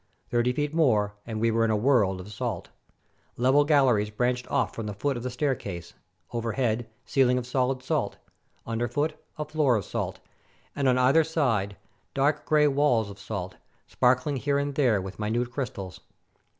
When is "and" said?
1.27-1.39, 11.69-12.21, 14.57-14.73